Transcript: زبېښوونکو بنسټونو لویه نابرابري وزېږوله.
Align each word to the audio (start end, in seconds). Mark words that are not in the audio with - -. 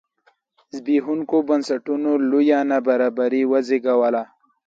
زبېښوونکو 0.75 1.37
بنسټونو 1.49 2.11
لویه 2.29 2.59
نابرابري 2.71 3.43
وزېږوله. 3.51 4.23